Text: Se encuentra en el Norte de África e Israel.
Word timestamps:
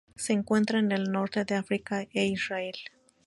Se 0.15 0.33
encuentra 0.33 0.79
en 0.79 0.91
el 0.91 1.11
Norte 1.11 1.45
de 1.45 1.53
África 1.53 2.07
e 2.11 2.25
Israel. 2.25 2.73